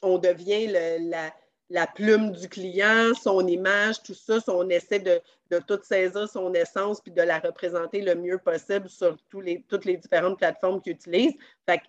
[0.03, 4.37] on devient la, plume du client, son image, tout ça.
[4.47, 8.87] On essaie de, de tout saisir son essence puis de la représenter le mieux possible
[8.87, 11.33] sur les, toutes les différentes plateformes qu'il utilise.
[11.67, 11.81] Fait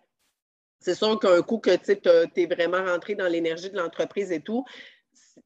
[0.80, 4.66] c'est sûr qu'un coup que tu es vraiment rentré dans l'énergie de l'entreprise et tout,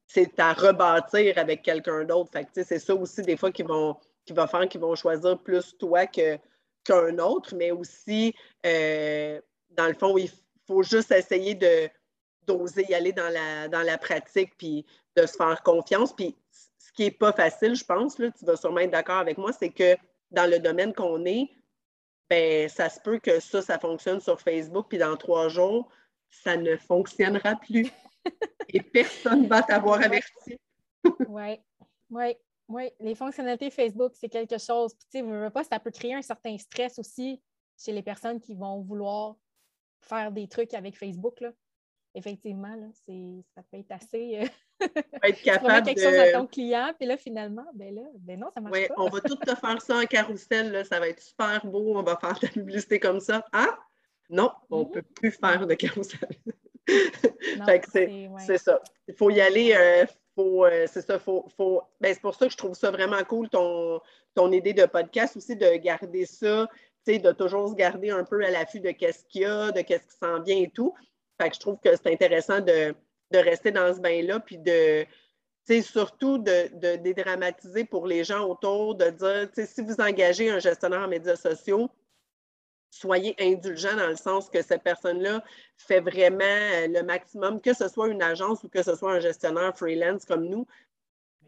[0.07, 2.31] c'est à rebâtir avec quelqu'un d'autre.
[2.53, 3.95] c'est ça aussi des fois qui vont
[4.33, 8.33] va faire qu'ils vont choisir plus toi qu'un autre, mais aussi,
[8.65, 9.39] euh,
[9.71, 10.29] dans le fond, il
[10.67, 11.89] faut juste essayer de
[12.47, 14.83] d'oser y aller dans la, pratique puis
[15.15, 16.13] de se faire confiance.
[16.13, 19.53] Puis ce qui n'est pas facile, je pense, tu vas sûrement être d'accord avec moi,
[19.53, 19.95] c'est que
[20.31, 21.47] dans le domaine qu'on est,
[22.27, 25.89] ben, ça se peut que ça, ça fonctionne sur Facebook, puis dans trois jours,
[26.31, 27.91] ça ne fonctionnera plus.
[28.69, 30.57] Et personne ne va t'avoir averti.
[31.27, 31.59] oui,
[32.09, 32.35] oui,
[32.67, 32.89] oui.
[32.99, 34.93] Les fonctionnalités Facebook, c'est quelque chose.
[34.93, 37.41] Puis, tu sais, pas, ça peut créer un certain stress aussi
[37.77, 39.35] chez les personnes qui vont vouloir
[40.01, 41.39] faire des trucs avec Facebook.
[41.41, 41.51] Là.
[42.15, 42.87] Effectivement, là,
[43.55, 44.39] ça peut être assez.
[44.41, 44.87] Euh,
[45.23, 48.61] être capable quelque chose à ton client, puis là, finalement, ben là, ben non, ça
[48.61, 48.93] marche pas.
[48.97, 52.03] on va tout te faire ça en carrousel, là, ça va être super beau, on
[52.03, 53.45] va faire de la publicité comme ça.
[53.51, 53.77] Ah!
[54.29, 54.91] Non, on ne mm-hmm.
[54.91, 56.29] peut plus faire de carrousel.
[58.45, 58.81] C'est ça.
[59.07, 59.73] Il faut y aller.
[59.73, 60.05] Euh,
[60.37, 61.19] euh, c'est ça.
[61.19, 61.81] Faut, faut...
[61.99, 63.99] Ben, c'est pour ça que je trouve ça vraiment cool, ton,
[64.35, 66.67] ton idée de podcast aussi, de garder ça,
[67.17, 70.05] de toujours se garder un peu à l'affût de qu'est-ce qu'il y a, de qu'est-ce
[70.05, 70.93] qui s'en vient et tout.
[71.41, 72.93] Fait que je trouve que c'est intéressant de,
[73.33, 75.05] rester dans ce bain-là, puis de,
[75.81, 81.01] surtout de, de, dédramatiser pour les gens autour, de dire, si vous engagez un gestionnaire
[81.01, 81.89] en médias sociaux,
[82.89, 85.43] soyez indulgents dans le sens que cette personne-là
[85.77, 89.19] fait vraiment euh, le maximum, que ce soit une agence ou que ce soit un
[89.19, 90.65] gestionnaire freelance comme nous.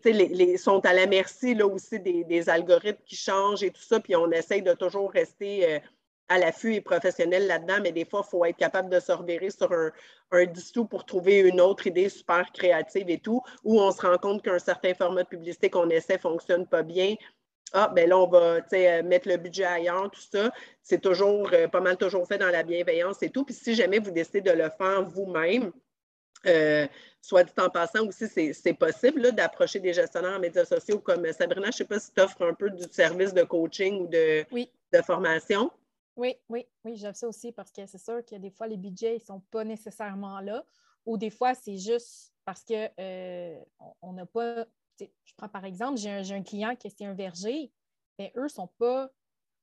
[0.04, 4.00] Les, les, sont à la merci là, aussi des, algorithmes qui changent et tout ça,
[4.00, 5.80] puis on essaye de toujours rester euh,
[6.28, 9.50] à l'affût et professionnel là-dedans, mais des fois, il faut être capable de se revirer
[9.50, 9.92] sur un,
[10.32, 10.46] un
[10.90, 14.58] pour trouver une autre idée super créative et tout, où on se rend compte qu'un
[14.58, 17.16] certain format de publicité qu'on essaie ne fonctionne pas bien,
[17.74, 20.52] ah, ben là, on va euh, mettre le budget ailleurs, tout ça.
[20.82, 23.44] C'est toujours, euh, pas mal toujours fait dans la bienveillance et tout.
[23.46, 25.72] Puis si jamais vous décidez de le faire vous-même,
[26.48, 26.88] Euh,
[27.22, 31.66] soit dit en passant aussi, c'est possible d'approcher des gestionnaires en médias sociaux comme Sabrina.
[31.66, 34.44] Je ne sais pas si tu offres un peu du service de coaching ou de,
[34.92, 35.70] de formation.
[36.16, 39.14] Oui, oui, oui, j'aime ça aussi parce que c'est sûr que des fois, les budgets
[39.14, 40.66] ne sont pas nécessairement là
[41.06, 43.56] ou des fois, c'est juste parce qu'on euh,
[44.04, 44.66] n'a pas.
[45.00, 47.72] Je prends par exemple, j'ai un, client qui est un verger,
[48.20, 49.10] mais eux ne sont pas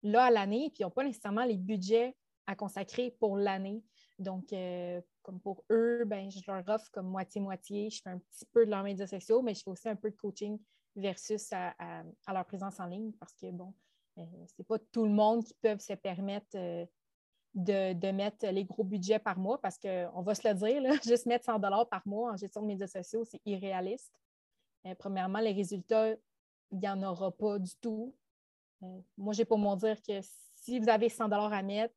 [0.03, 3.83] là à l'année, puis ils n'ont pas nécessairement les budgets à consacrer pour l'année.
[4.19, 7.91] Donc, euh, comme pour eux, ben, je leur offre comme moitié-moitié.
[7.91, 10.11] Je fais un petit peu de leurs médias sociaux, mais je fais aussi un peu
[10.11, 10.59] de coaching
[10.97, 11.75] versus à,
[12.27, 13.75] leur présence en ligne parce que, bon,
[14.19, 16.87] euh, ce n'est pas tout le monde qui peut se permettre euh,
[17.55, 21.45] de, mettre les gros budgets par mois parce qu'on va se le dire, juste mettre
[21.45, 24.13] 100 par mois en gestion de médias sociaux, c'est irréaliste.
[24.99, 26.11] Premièrement, les résultats,
[26.71, 28.15] il n'y en aura pas du tout.
[29.17, 30.21] moi, j'ai pour mon dire que
[30.55, 31.95] si vous avez 100 à mettre,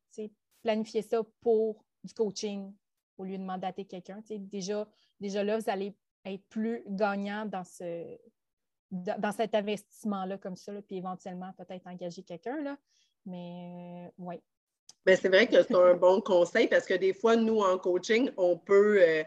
[0.62, 2.72] planifiez ça pour du coaching
[3.18, 4.22] au lieu de mandater quelqu'un.
[4.28, 4.88] Déjà,
[5.20, 8.18] déjà là, vous allez être plus gagnant dans, ce,
[8.90, 12.76] dans cet investissement-là comme ça, puis éventuellement peut-être engager quelqu'un.
[13.26, 14.36] Mais euh, oui.
[15.04, 18.30] Mais c'est vrai que c'est un bon conseil parce que des fois, nous, en coaching,
[18.36, 19.24] on peut euh,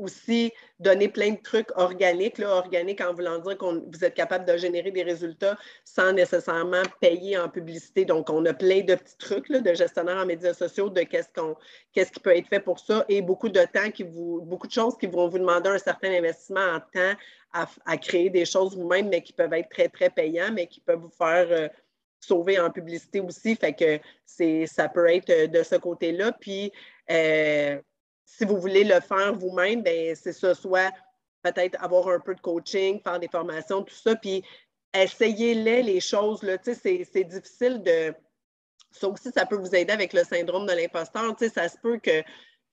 [0.00, 4.44] aussi donner plein de trucs organiques, là, organiques en voulant dire que vous êtes capable
[4.46, 8.04] de générer des résultats sans nécessairement payer en publicité.
[8.04, 11.54] Donc, on a plein de petits trucs de gestionnaire en médias sociaux, de qu'est-ce qu'on
[11.92, 14.72] qu'est-ce qui peut être fait pour ça et beaucoup de temps qui vous, beaucoup de
[14.72, 17.16] choses qui vont vous demander un certain investissement en temps
[17.52, 21.00] à, créer des choses vous-même, mais qui peuvent être très, très payants, mais qui peuvent
[21.00, 21.68] vous faire euh,
[22.20, 23.56] sauver en publicité aussi.
[23.56, 26.32] Fait que c'est, ça peut être de ce côté-là.
[26.32, 26.72] Puis,
[27.10, 27.80] euh,
[28.36, 30.92] si vous voulez le faire vous-même, ben, c'est ça, soit
[31.42, 34.42] peut-être avoir un peu de coaching, faire des formations, tout ça, puis
[34.94, 36.42] essayez-les, les choses.
[36.42, 38.14] Là, c'est, difficile de.
[38.92, 41.34] Ça aussi, ça peut vous aider avec le syndrome de l'imposteur.
[41.38, 42.22] Ça se peut que,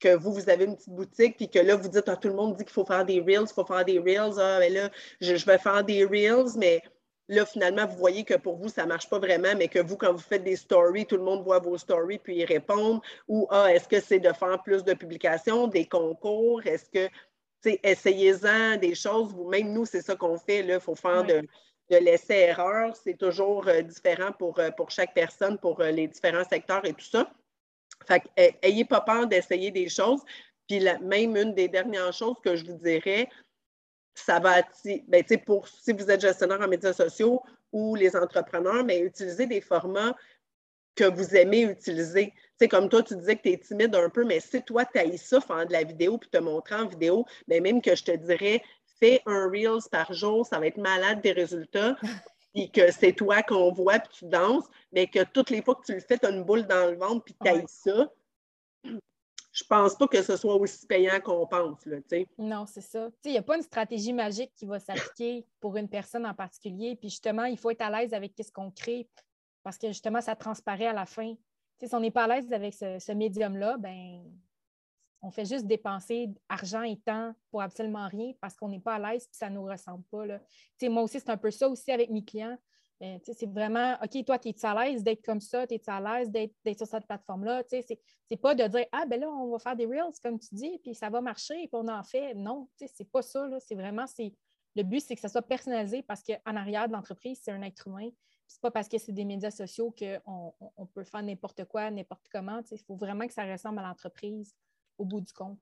[0.00, 2.34] que vous, vous avez une petite boutique, puis que là, vous dites, ah, tout le
[2.34, 4.38] monde dit qu'il faut faire des reels, il faut faire des reels.
[4.38, 4.90] Ah, ben là,
[5.20, 6.82] je, je vais faire des reels, mais
[7.28, 9.96] là, finalement, vous voyez que pour vous, ça ne marche pas vraiment, mais que vous,
[9.96, 13.00] quand vous faites des stories, tout le monde voit vos stories puis y répondent.
[13.28, 16.66] Ou ah, est-ce que c'est de faire plus de publications, des concours?
[16.66, 17.08] Est-ce que,
[17.62, 19.32] tu essayez-en des choses.
[19.32, 20.60] Vous-même, nous, c'est ça qu'on fait.
[20.60, 21.42] Il faut faire de,
[21.90, 22.94] de l'essai-erreur.
[22.96, 26.92] C'est toujours euh, différent pour, euh, pour chaque personne, pour euh, les différents secteurs et
[26.92, 27.30] tout ça.
[28.06, 28.22] Fait
[28.62, 30.22] ayez pas peur d'essayer des choses.
[30.68, 33.28] Puis même une des dernières choses que je vous dirais,
[34.20, 34.62] ça va
[35.08, 39.60] ben, pour si vous êtes gestionnaire en médias sociaux ou les entrepreneurs, mais utiliser des
[39.60, 40.14] formats
[40.94, 42.32] que vous aimez utiliser.
[42.58, 44.98] C'est comme toi, tu disais que tu es timide un peu, mais si toi, tu
[44.98, 48.02] as ça, faire de la vidéo puis te montrer en vidéo, bien, même que je
[48.02, 48.62] te dirais,
[48.98, 51.96] fais un Reels par jour, ça va être malade des résultats,
[52.54, 55.84] puis que c'est toi qu'on voit puis tu danses, mais que toutes les fois que
[55.84, 58.10] tu le fais, tu as une boule dans le ventre puis tu as ça
[59.58, 61.84] je pense pas que ce soit aussi payant qu'on pense.
[61.84, 61.98] Là,
[62.38, 63.08] non, c'est ça.
[63.24, 66.94] Il n'y a pas une stratégie magique qui va s'appliquer pour une personne en particulier.
[66.94, 69.08] Puis justement, il faut être à l'aise avec ce qu'on crée
[69.64, 71.34] parce que justement, ça transparaît à la fin.
[71.82, 74.22] si on n'est pas à l'aise avec ce, médium-là, ben
[75.22, 79.12] on fait juste dépenser argent et temps pour absolument rien parce qu'on n'est pas à
[79.12, 80.24] l'aise et ça ne nous ressemble pas.
[80.24, 80.40] Là.
[80.82, 82.56] Moi aussi, c'est un peu ça aussi avec mes clients.
[83.00, 86.00] Ben, c'est vraiment, OK, toi, tu es à l'aise d'être comme ça, tu es à
[86.00, 87.62] l'aise d'être sur cette plateforme-là?
[87.70, 90.52] Ce n'est pas de dire, ah, ben là, on va faire des Reels, comme tu
[90.52, 92.34] dis, puis ça va marcher, puis on en fait.
[92.34, 93.48] Non, c'est pas ça.
[93.60, 94.06] C'est vraiment,
[94.74, 97.86] le but, c'est que ça soit personnalisé parce qu'en arrière de l'entreprise, c'est un être
[97.86, 98.08] humain.
[98.48, 102.26] C'est pas parce que c'est des médias sociaux qu'on on peut faire n'importe quoi, n'importe
[102.32, 102.62] comment.
[102.70, 104.56] Il faut vraiment que ça ressemble à l'entreprise
[104.96, 105.60] au bout du compte.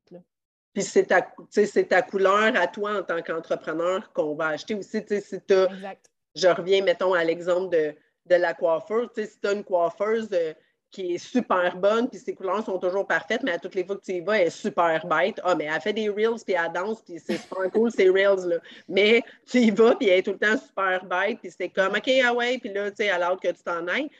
[0.72, 5.02] Puis c'est ta, ta, couleur à toi en tant qu'entrepreneur qu'on va acheter aussi.
[5.20, 7.94] Si tu exact je reviens, mettons, à l'exemple de,
[8.28, 9.08] la coiffeuse.
[9.14, 10.52] Tu sais, si tu as une coiffeuse euh,
[10.90, 13.96] qui est super bonne, puis ses couleurs sont toujours parfaites, mais à toutes les fois
[13.96, 15.40] que tu y vas, elle est super bête.
[15.42, 18.56] Ah, mais elle fait des reels, puis elle danse, puis c'est super cool, ces reels-là.
[18.88, 21.94] Mais tu y vas, puis elle est tout le temps super bête, puis c'est comme,
[21.94, 24.10] OK, ah ouais, puis là, tu sais, alors que tu t'en ailles.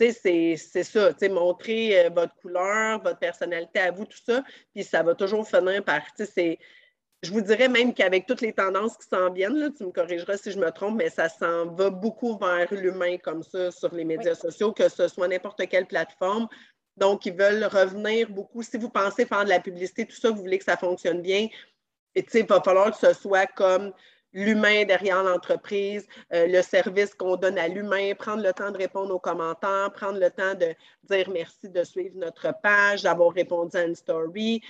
[0.00, 4.18] Tu sais, c'est ça, tu sais, montrer euh, votre couleur, votre personnalité à vous, tout
[4.24, 4.42] ça,
[4.74, 6.58] puis ça va toujours finir par, tu sais, c'est
[7.22, 10.36] je vous dirais même qu'avec toutes les tendances qui s'en viennent, là, tu me corrigeras
[10.36, 14.04] si je me trompe, mais ça s'en va beaucoup vers l'humain comme ça sur les
[14.04, 16.48] médias sociaux, que ce soit n'importe quelle plateforme.
[16.96, 18.62] Donc, ils veulent revenir beaucoup.
[18.62, 21.48] Si vous pensez faire de la publicité, tout ça, vous voulez que ça fonctionne bien,
[22.14, 23.92] et, il va falloir que ce soit comme
[24.32, 29.14] l'humain derrière l'entreprise, euh, le service qu'on donne à l'humain, prendre le temps de répondre
[29.14, 33.84] aux commentaires, prendre le temps de dire merci de suivre notre page, d'avoir répondu à
[33.84, 34.62] une story,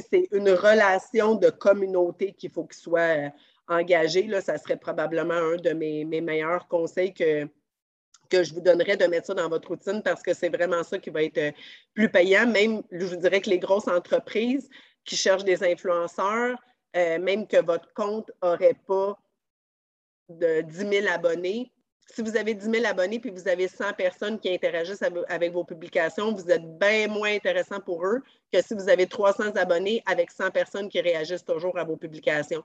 [0.00, 3.28] c'est une relation de communauté qu'il faut qu'il soit euh,
[3.68, 4.22] engagé.
[4.24, 7.46] Là, ça serait probablement un de mes, meilleurs conseils que,
[8.30, 10.98] que je vous donnerais de mettre ça dans votre routine parce que c'est vraiment ça
[10.98, 11.52] qui va être euh,
[11.94, 12.46] plus payant.
[12.46, 14.68] Même, je vous dirais que les grosses entreprises,
[15.04, 16.56] qui cherchent des influenceurs,
[16.94, 19.18] même que votre compte n'aurait pas
[20.28, 21.72] de 10 000 abonnés,
[22.06, 25.64] si vous avez 10 000 abonnés puis vous avez 100 personnes qui interagissent avec vos
[25.64, 30.30] publications, vous êtes bien moins intéressant pour eux que si vous avez 300 abonnés avec
[30.30, 32.64] 100 personnes qui réagissent toujours à vos publications.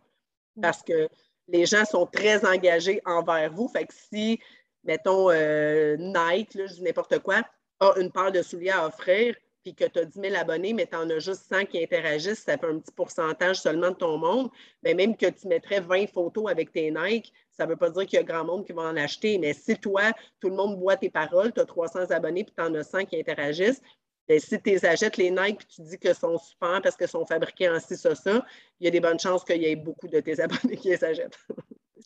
[0.56, 0.62] Mm.
[0.62, 1.08] Parce que
[1.48, 3.68] les gens sont très engagés envers vous.
[3.70, 4.40] Fait que si,
[4.84, 7.42] mettons, euh, Nike, je dis n'importe quoi,
[7.80, 9.36] a une paire de souliers à offrir,
[9.68, 12.44] puis que tu as 10 000 abonnés, mais tu en as juste 100 qui interagissent,
[12.44, 14.50] ça fait un petit pourcentage seulement de ton monde,
[14.82, 18.06] ben, même que tu mettrais 20 photos avec tes Nike, ça ne veut pas dire
[18.06, 20.80] qu'il y a grand monde qui va en acheter, mais si toi, tout le monde
[20.80, 23.82] voit tes paroles, tu as 300 abonnés, puis tu en as 100 qui interagissent,
[24.26, 27.26] bien, si tu achètes les Nike puis tu dis qu'ils sont super parce qu'ils sont
[27.26, 28.46] fabriqués en ci, ça, ça,
[28.80, 31.04] il y a des bonnes chances qu'il y ait beaucoup de tes abonnés qui les
[31.04, 31.38] achètent.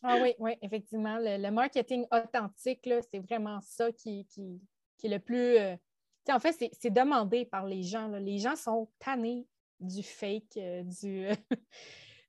[0.02, 1.20] ah oui, oui, effectivement.
[1.20, 4.26] Le, marketing authentique, c'est vraiment ça qui,
[5.04, 5.58] est le plus.
[5.58, 5.76] Euh,
[6.30, 8.08] en fait, c'est demandé par les gens.
[8.08, 9.48] Les gens sont tannés
[9.80, 11.28] du fake, euh, du.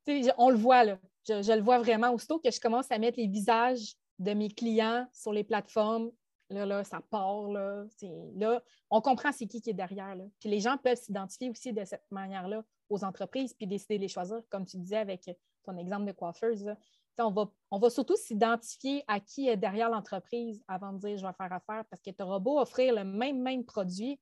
[0.39, 0.99] on le voit, là.
[1.29, 2.11] Je, le vois vraiment.
[2.11, 6.11] Aussitôt que je commence à mettre les visages de mes clients sur les plateformes,
[6.51, 7.49] là, là ça part.
[7.49, 7.85] Là,
[8.35, 10.17] là on comprend c'est qui qui est derrière.
[10.17, 10.25] Là.
[10.41, 14.09] Puis les gens peuvent s'identifier aussi de cette manière-là aux entreprises puis décider de les
[14.09, 15.31] choisir, comme tu disais avec
[15.65, 16.75] ton exemple de coiffeuse.
[17.19, 21.33] On va, on surtout s'identifier à qui est derrière l'entreprise avant de dire je vais
[21.35, 24.19] faire affaire parce que tu auras beau offrir le même, produit,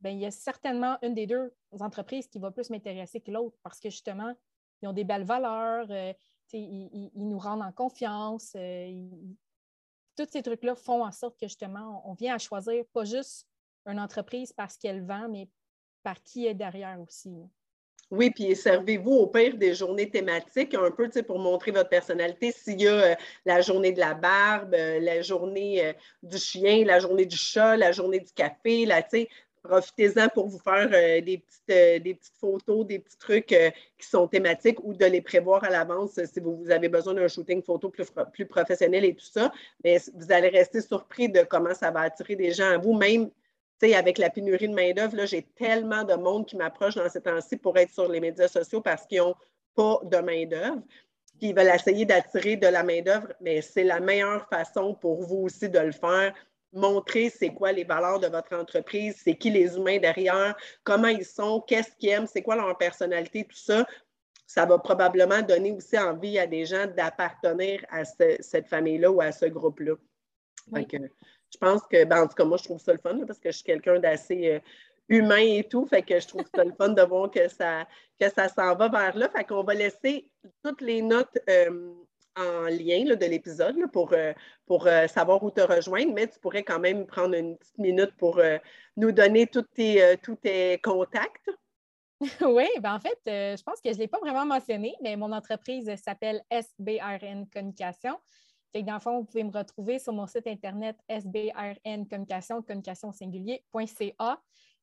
[0.00, 3.56] bien, il y a certainement une des deux entreprises qui va plus m'intéresser que l'autre
[3.62, 4.34] parce que justement,
[4.80, 6.12] ils ont des belles valeurs, euh,
[6.52, 8.52] ils, nous rendent en confiance.
[8.56, 9.08] Euh,
[10.16, 13.46] tous ces trucs-là font en sorte que justement, on vient à choisir pas juste
[13.84, 15.48] une entreprise parce qu'elle vend, mais
[16.02, 17.34] par qui est derrière aussi.
[18.10, 22.52] Oui, puis servez-vous au pire des journées thématiques, un peu pour montrer votre personnalité.
[22.52, 23.14] S'il y a euh,
[23.44, 25.92] la journée de la barbe, la journée
[26.22, 29.02] du chien, la journée du chat, la journée du café, là,
[29.66, 34.26] profitez-en pour vous faire euh, des, petites, euh, photos, des petits trucs euh, qui sont
[34.28, 38.06] thématiques ou de les prévoir à l'avance si vous, avez besoin d'un shooting photo plus,
[38.32, 39.52] plus professionnel et tout ça.
[39.84, 42.94] Mais vous allez rester surpris de comment ça va attirer des gens à vous.
[42.94, 43.30] Même
[43.82, 47.76] avec la pénurie de main-d'œuvre, j'ai tellement de monde qui m'approche dans ces temps-ci pour
[47.76, 49.34] être sur les médias sociaux parce qu'ils n'ont
[49.74, 50.82] pas de main-d'œuvre.
[51.38, 55.44] Puis ils veulent essayer d'attirer de la main-d'œuvre, mais c'est la meilleure façon pour vous
[55.44, 56.34] aussi de le faire
[56.72, 61.24] montrer c'est quoi les valeurs de votre entreprise, c'est qui les humains derrière, comment ils
[61.24, 63.86] sont, qu'est-ce qu'ils aiment, c'est quoi leur personnalité, tout ça.
[64.46, 69.32] Ça va probablement donner aussi envie à des gens d'appartenir à cette famille-là ou à
[69.32, 69.94] ce groupe-là.
[71.52, 73.50] Je pense que, ben, en tout cas, moi, je trouve ça le fun parce que
[73.50, 74.60] je suis quelqu'un d'assez euh,
[75.08, 75.86] humain et tout.
[75.86, 77.86] Fait que je trouve ça le fun de voir que ça,
[78.20, 79.28] que ça s'en va vers là.
[79.30, 80.28] Fait qu'on va laisser
[80.62, 81.38] toutes les notes.
[81.48, 81.92] Euh,
[82.38, 84.34] en lien de l'épisode pour, euh,
[84.66, 88.42] pour savoir où te rejoindre, mais tu pourrais quand même prendre une petite minute pour
[88.98, 91.48] nous donner tous tes, tous tes contacts.
[92.42, 95.32] Oui, ben en fait, je pense que je ne l'ai pas vraiment mentionné, mais mon
[95.32, 98.18] entreprise s'appelle SBRN Communication.
[98.72, 102.62] Fait que dans le fond, vous pouvez me retrouver sur mon site internet SBRN Communication,
[102.62, 104.40] communication singulier.ca.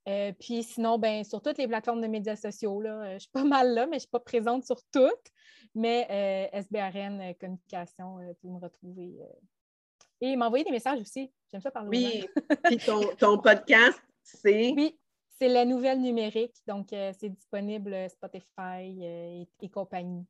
[0.10, 3.32] Euh, puis sinon, ben, sur toutes les plateformes de médias sociaux, là, euh, je suis
[3.32, 5.32] pas mal là, mais je ne suis pas présente sur toutes.
[5.76, 9.14] Mais euh, SBRN Communication, tu peux me retrouver.
[10.22, 11.32] Et m'envoyer des messages aussi.
[11.52, 12.26] J'aime ça parler.
[12.38, 12.44] Oui.
[12.64, 12.78] puis
[13.18, 14.74] ton, podcast, c'est?
[14.76, 14.98] Oui,
[15.30, 16.56] c'est la nouvelle numérique.
[16.68, 20.26] Donc, c'est disponible Spotify et compagnie.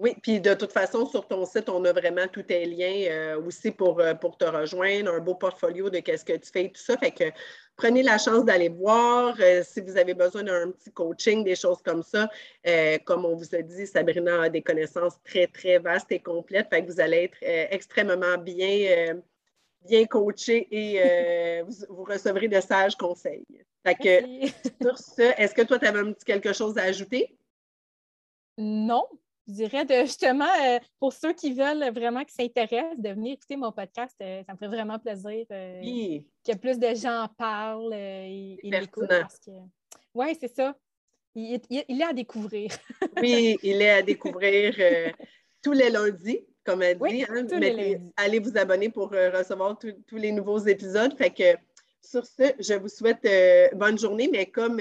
[0.00, 3.42] Oui, puis de toute façon, sur ton site, on a vraiment tous tes liens euh,
[3.42, 6.72] aussi pour, euh, pour te rejoindre, un beau portfolio de qu'est-ce que tu fais et
[6.72, 6.96] tout ça.
[6.96, 7.24] Fait que
[7.76, 9.36] prenez la chance d'aller voir.
[9.40, 12.30] Euh, si vous avez besoin d'un petit coaching, des choses comme ça,
[13.04, 16.68] comme on vous a dit, Sabrina a des connaissances très, très vastes et complètes.
[16.70, 17.36] Fait que vous allez être
[17.70, 19.20] extrêmement bien,
[19.82, 23.44] bien coaché et vous, recevrez de sages conseils.
[23.84, 24.48] Fait que
[24.82, 27.36] sur ce, est-ce que toi, tu avais un petit quelque chose à ajouter?
[28.56, 29.06] Non,
[29.50, 33.56] je dirais de justement, euh, pour ceux qui veulent vraiment qui s'intéressent, de venir écouter
[33.56, 37.94] mon podcast, euh, ça me fait vraiment plaisir euh, que plus de gens en parlent
[37.94, 39.10] et, l'écoutent.
[40.14, 40.74] Oui, c'est ça.
[41.34, 42.70] Il, est à découvrir.
[43.20, 44.74] oui, il est à découvrir
[45.62, 47.24] tous les lundis, comme elle dit.
[47.24, 51.16] Hein, allez vous abonner pour recevoir tous les nouveaux épisodes.
[51.16, 51.56] Fait que
[52.02, 53.26] sur ce, je vous souhaite
[53.76, 54.80] bonne journée, mais comme